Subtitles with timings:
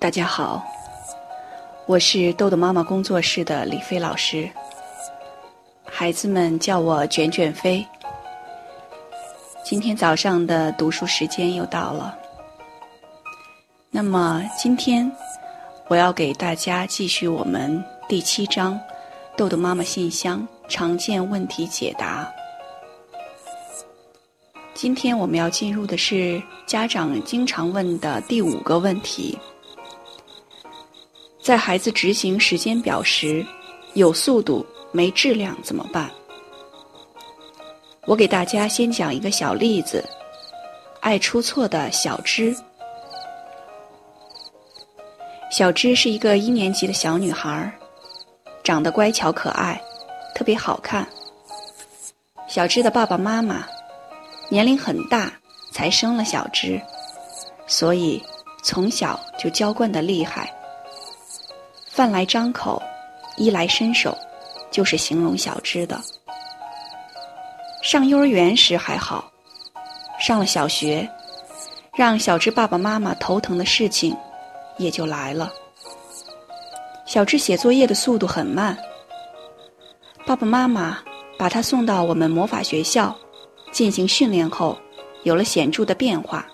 [0.00, 0.64] 大家好，
[1.84, 4.48] 我是豆豆妈妈工作室的李飞老师，
[5.84, 7.86] 孩子们叫我卷卷飞。
[9.62, 12.16] 今天早上的读书时间又到了，
[13.90, 15.12] 那么今天
[15.88, 18.74] 我要给大家继续我们第七章
[19.36, 22.24] 《豆豆妈妈信箱常见问题解答》。
[24.72, 29.38] 今天我们要进入的是家长经常问的第五个问题：
[31.50, 33.44] 在孩子执行时间表时，
[33.94, 36.08] 有速度没质量怎么办？
[38.06, 40.08] 我给大家先讲一个小例子：
[41.00, 42.54] 爱出错的小芝。
[45.50, 47.76] 小芝是一个一年级的小女孩，
[48.62, 49.82] 长得乖巧可爱，
[50.36, 51.04] 特别好看。
[52.46, 53.66] 小芝的爸爸妈妈。
[54.48, 55.32] 年龄很大
[55.72, 56.80] 才生了小芝，
[57.66, 58.22] 所以
[58.62, 60.48] 从小就娇惯的厉害。
[61.90, 62.80] 饭来张口，
[63.36, 64.16] 衣来伸手，
[64.70, 66.00] 就是形容小芝的。
[67.82, 69.28] 上幼儿园时还好，
[70.20, 71.06] 上了小学，
[71.92, 74.16] 让小芝爸爸妈妈头疼的事情
[74.78, 75.52] 也就来了。
[77.04, 78.78] 小芝写作业的速度很慢，
[80.24, 80.98] 爸爸妈妈
[81.36, 83.14] 把他送到我们魔法学校。
[83.72, 84.76] 进行训练后，
[85.22, 86.44] 有了显著的变化。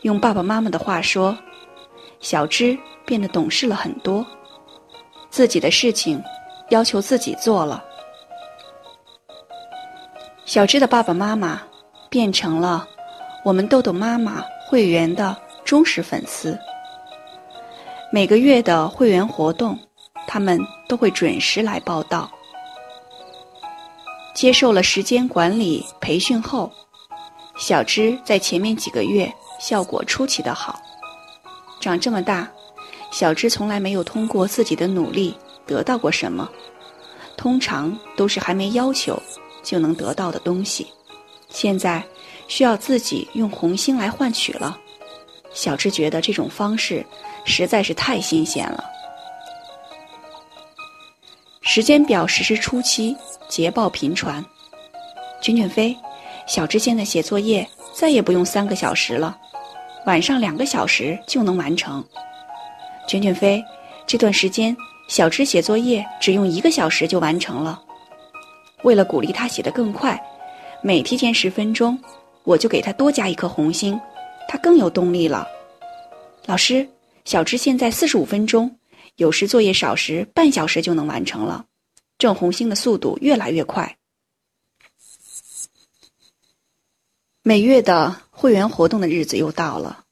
[0.00, 1.36] 用爸爸妈妈的话说，
[2.20, 4.26] 小芝变得懂事了很多，
[5.30, 6.22] 自己的事情
[6.70, 7.84] 要求自己做了。
[10.44, 11.62] 小芝的爸爸妈妈
[12.10, 12.86] 变成了
[13.44, 16.58] 我们豆豆妈妈会员的忠实粉丝。
[18.12, 19.78] 每个月的会员活动，
[20.26, 22.30] 他们都会准时来报道。
[24.34, 26.70] 接受了时间管理培训后，
[27.56, 30.80] 小芝在前面几个月效果出奇的好。
[31.80, 32.48] 长这么大，
[33.14, 35.32] 小芝从来没有通过自己的努力
[35.64, 36.50] 得到过什么，
[37.36, 39.16] 通常都是还没要求
[39.62, 40.88] 就能得到的东西。
[41.48, 42.02] 现在
[42.48, 44.76] 需要自己用红心来换取了，
[45.52, 47.06] 小芝觉得这种方式
[47.44, 48.82] 实在是太新鲜了。
[51.60, 53.16] 时间表实施初期。
[53.46, 54.44] 捷报频传，
[55.40, 55.96] 卷卷飞，
[56.48, 59.38] 小芝现在写作业再也不用三个小时了，
[60.06, 62.04] 晚上两个小时就能完成。
[63.06, 63.64] 卷卷飞，
[64.06, 64.76] 这段时间
[65.08, 67.82] 小芝写作业只用一个小时就完成了。
[68.82, 70.20] 为了鼓励他写得更快，
[70.82, 71.98] 每提前十分钟，
[72.42, 73.98] 我就给他多加一颗红心，
[74.48, 75.46] 他更有动力了。
[76.46, 76.86] 老师，
[77.24, 78.78] 小芝现在四十五分钟，
[79.16, 81.64] 有时作业少时半小时就能完成了。
[82.18, 83.96] 挣红星的速度越来越快。
[87.42, 90.04] 每月的会员活动的日子又到了，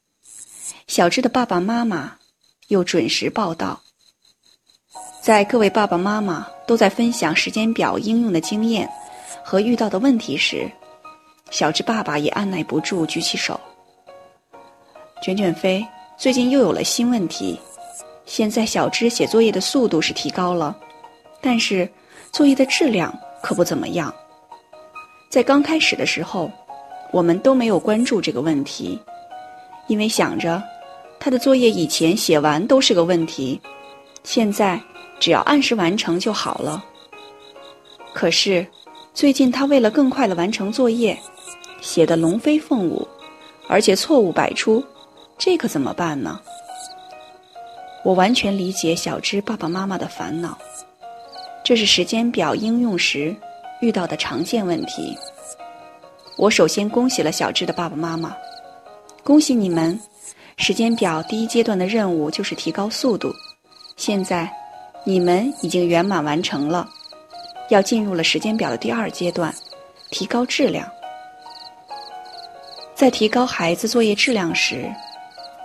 [0.86, 2.18] 小芝的爸爸妈妈
[2.72, 3.78] 又准时报道。
[5.20, 8.90] 在各位爸爸妈妈都在分享时间表应用的经验
[9.44, 10.68] 和遇到的问题时，
[11.50, 13.60] 小芝爸爸也按耐不住举起手。
[15.22, 17.60] 卷卷飞最近又有了新问题，
[18.24, 20.74] 现在小芝写作业的速度是提高了。
[21.42, 21.88] 但是，
[22.32, 24.12] 作业的质量可不怎么样。
[25.28, 26.50] 在刚开始的时候，
[27.12, 28.98] 我们都没有关注这个问题，
[29.88, 30.62] 因为想着
[31.24, 33.60] 他的作业以前写完都是个问题，
[34.24, 34.80] 现在
[35.20, 36.84] 只要按时完成就好了。
[38.12, 38.66] 可是，
[39.14, 41.16] 最近他为了更快的完成作业，
[41.80, 43.06] 写的龙飞凤舞，
[43.68, 44.84] 而且错误百出，
[45.38, 46.40] 这可怎么办呢？
[48.02, 50.58] 我完全理解小芝爸爸妈妈的烦恼。
[51.62, 53.32] 这是时间表应用时
[53.80, 55.16] 遇到的常见问题。
[56.36, 58.36] 我首先恭喜了小智的爸爸妈妈，
[59.22, 59.96] 恭喜你们！
[60.62, 63.34] 时间表第一阶段的任务就是提高速度，
[63.96, 64.48] 现在
[65.04, 66.88] 你们已经圆满完成了。
[67.68, 69.52] 要进入了时间表的第二阶段，
[70.12, 70.88] 提高质量。
[72.94, 74.88] 在提高孩子作业质量时，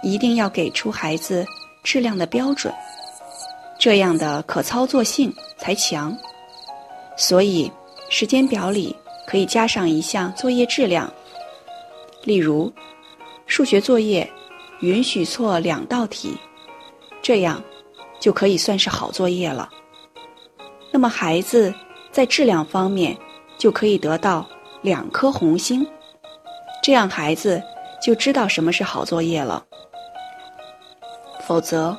[0.01, 1.45] 一定要给出孩子
[1.83, 2.73] 质量的标准。
[3.77, 6.17] 这样的可操作性才强，
[7.15, 7.71] 所以
[8.09, 8.95] 时间表里
[9.27, 11.13] 可以加上一项作业质量，
[12.23, 12.73] 例如
[13.45, 14.27] 数学作业
[14.81, 16.37] 允许错两道题，
[17.21, 17.61] 这样
[18.19, 19.69] 就可以算是好作业了。
[20.91, 21.73] 那么孩子
[22.11, 23.17] 在质量方面
[23.57, 24.47] 就可以得到
[24.81, 25.85] 两颗红星，
[26.81, 27.61] 这样孩子
[28.01, 29.63] 就知道什么是好作业了。
[31.45, 31.97] 否则。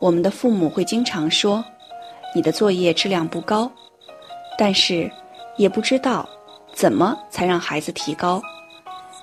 [0.00, 1.64] 我们的父母会经常说
[2.32, 3.68] ：“你的作业质量不高。”
[4.56, 5.10] 但是，
[5.56, 6.24] 也不知道
[6.72, 8.40] 怎么才让孩子提高，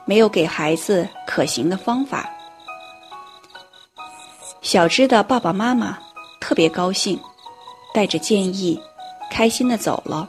[0.03, 2.29] 没有给孩子可行的方法。
[4.65, 5.95] 小芝的爸爸妈妈
[6.41, 7.19] 特别高兴，
[7.93, 8.81] 带着建议，
[9.29, 10.27] 开心的走了。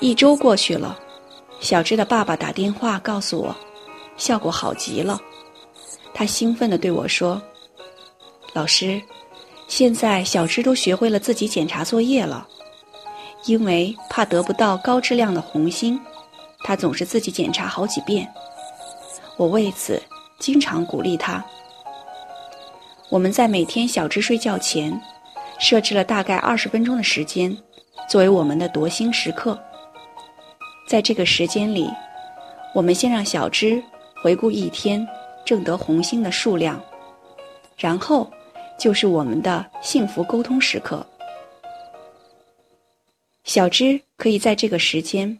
[0.00, 0.98] 一周过去了，
[1.60, 3.54] 小芝的爸爸打电话告诉我，
[4.16, 5.20] 效果好极了。
[6.12, 7.40] 他兴奋的对我说
[8.52, 9.00] ：“老师，
[9.68, 12.48] 现在小芝都学会了自己检查作业了，
[13.44, 16.00] 因为怕得不到高质量的红心，
[16.64, 18.28] 他总是自己检查好几遍。
[19.36, 20.02] 我为此
[20.40, 21.42] 经常鼓励他。”
[23.08, 25.00] 我们在每天小芝睡觉前，
[25.60, 27.56] 设置了大概二十分钟的时间，
[28.08, 29.58] 作为我们的夺星时刻。
[30.88, 31.88] 在这个时间里，
[32.74, 33.82] 我们先让小芝
[34.22, 35.06] 回顾一天
[35.44, 36.82] 挣得红星的数量，
[37.76, 38.28] 然后
[38.76, 41.06] 就是我们的幸福沟通时刻。
[43.44, 45.38] 小芝可以在这个时间，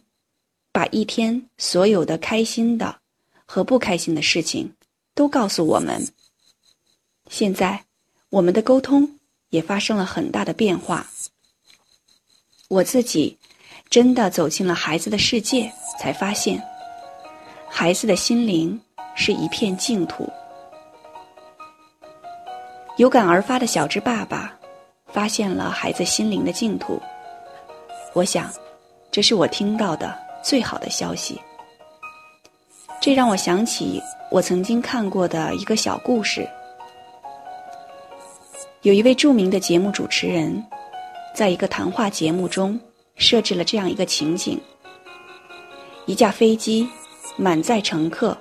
[0.71, 2.95] 把一天所有的开心的
[3.45, 4.73] 和不开心的事情
[5.13, 6.01] 都告诉我们。
[7.29, 7.83] 现在，
[8.29, 9.09] 我们的沟通
[9.49, 11.05] 也发生了很大的变化。
[12.69, 13.37] 我自己
[13.89, 16.61] 真的走进了孩子的世界，才发现，
[17.69, 18.79] 孩子的心灵
[19.15, 20.27] 是一片净土。
[22.97, 24.57] 有感而发的小智爸爸，
[25.07, 26.99] 发现了孩子心灵的净土。
[28.13, 28.51] 我想，
[29.11, 31.39] 这是我听到的最好的消息。
[32.99, 34.01] 这让我想起
[34.31, 36.49] 我曾经看过的一个小故事。
[38.83, 40.63] 有一位著名的节目主持人，
[41.35, 42.79] 在一个谈话节目中
[43.15, 44.59] 设置了这样一个情景：
[46.05, 46.87] 一架飞机
[47.35, 48.37] 满载乘客，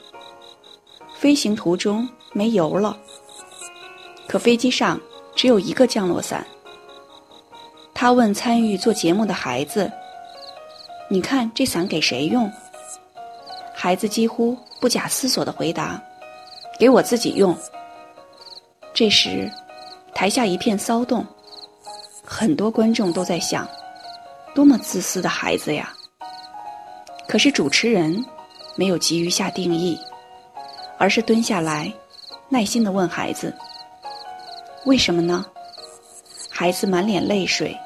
[1.17, 2.97] 飞行途中没油了，
[4.29, 5.01] 可飞机上
[5.35, 6.47] 只有一个降落伞。
[7.95, 9.91] 他问参与做节目的孩子
[11.09, 12.49] ：“你看这伞给谁用？”
[13.75, 16.01] 孩子几乎不假思索地回答
[16.79, 17.57] ：“给我自己用。”
[18.93, 19.51] 这时。
[20.17, 21.23] 台下一片骚动，
[22.25, 23.69] 很多观众都在想：
[24.55, 25.93] 多么自私的孩子呀！
[27.29, 28.25] 可是主持人
[28.77, 30.01] 没有急于下定义，
[30.97, 31.93] 而是蹲下来，
[32.49, 33.55] 耐心的问孩子
[34.87, 35.45] ：“为什么呢？”
[36.49, 37.79] 孩子满脸泪水，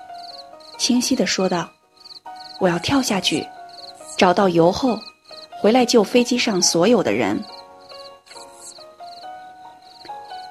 [0.78, 1.68] 清晰的说道
[2.60, 3.44] ：“我要跳下去，
[4.16, 4.96] 找到油后，
[5.60, 7.42] 回来救飞机上所有的人。”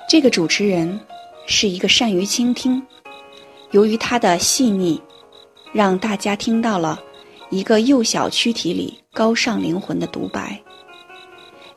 [0.10, 1.00] 这个主持人。
[1.52, 2.86] 是一个善于倾听，
[3.72, 5.02] 由于他的细腻，
[5.74, 7.02] 让大家听到了
[7.50, 10.62] 一个幼小躯体里高尚灵魂的独白，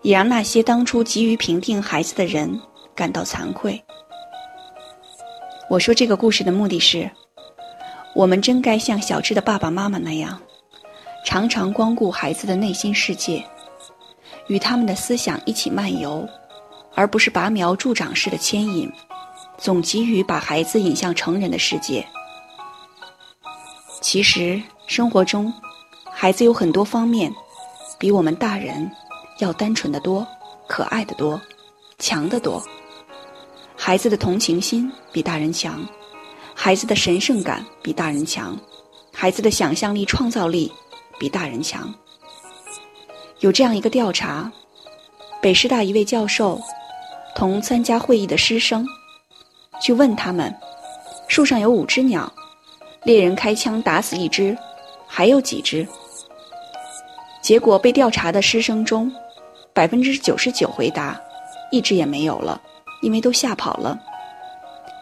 [0.03, 2.61] 也让那些当初急于评定孩子的人
[2.95, 3.83] 感到惭愧。
[5.71, 7.11] 我说这个故事的目的是，
[8.15, 10.39] 我们真该像小智的爸爸妈妈那样，
[11.25, 13.43] 常常光顾孩子的内心世界，
[14.49, 16.29] 与他们的思想一起漫游，
[16.95, 18.93] 而不是拔苗助长式的牵引。
[19.63, 22.05] 总急于把孩子引向成人的世界。
[24.01, 25.53] 其实生活中，
[26.11, 27.33] 孩子有很多方面，
[27.97, 28.91] 比我们大人
[29.39, 30.27] 要单纯的多，
[30.67, 31.41] 可爱的多，
[32.01, 32.61] 强得多。
[33.77, 35.87] 孩子的同情心比大人强，
[36.55, 38.59] 孩子的神圣感比大人强，
[39.13, 40.73] 孩子的想象力、创造力
[41.21, 41.95] 比大人强。
[43.39, 44.51] 有这样一个调查：
[45.41, 46.61] 北师大一位教授
[47.37, 48.85] 同参加会议的师生。
[49.83, 50.55] 去问他们，
[51.27, 52.33] 树上有五只鸟，
[53.03, 54.57] 猎人开枪打死一只，
[55.09, 55.85] 还有几只？
[57.43, 59.13] 结果被调查的师生中，
[59.73, 61.21] 百分之九十九回答，
[61.73, 62.63] 一只也没有了，
[63.01, 63.99] 因为都吓跑了。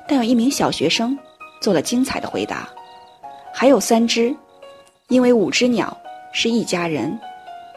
[0.09, 1.17] 但有一名小学生
[1.61, 2.67] 做了精彩的回答，
[3.53, 4.35] 还有三只，
[5.09, 5.95] 因为五只鸟
[6.33, 7.21] 是一家人，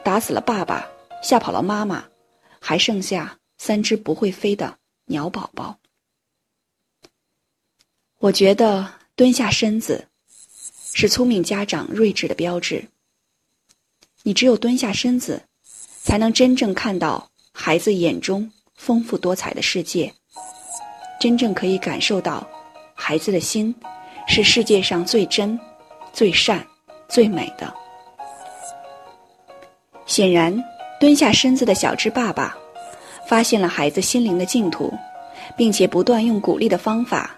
[0.05, 0.87] 打死了爸爸，
[1.21, 2.01] 吓跑了妈妈，
[2.61, 4.73] 还剩下三只不会飞的
[5.07, 5.75] 鸟宝宝。
[8.23, 8.87] 我觉得
[9.17, 10.07] 蹲下身子
[10.93, 12.85] 是聪明家长睿智的标志。
[14.23, 15.41] 你只有蹲下身子，
[16.01, 20.13] 才能真正看到孩子眼中丰富多彩的世界，
[21.19, 22.47] 真正可以感受到
[22.93, 23.75] 孩子的心
[24.25, 25.59] 是世界上最真、
[26.13, 26.65] 最善、
[27.09, 27.73] 最美的。
[30.05, 30.57] 显然，
[30.97, 32.57] 蹲下身子的小智爸爸
[33.27, 34.93] 发现了孩子心灵的净土，
[35.57, 37.37] 并且不断用鼓励的方法。